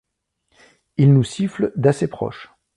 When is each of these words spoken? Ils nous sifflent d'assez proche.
Ils 0.97 1.13
nous 1.13 1.23
sifflent 1.23 1.71
d'assez 1.75 2.07
proche. 2.07 2.49